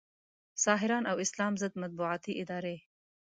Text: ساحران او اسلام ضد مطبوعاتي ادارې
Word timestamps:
ساحران 0.63 1.03
او 1.11 1.15
اسلام 1.25 1.53
ضد 1.61 1.73
مطبوعاتي 1.83 2.31
ادارې 2.41 2.77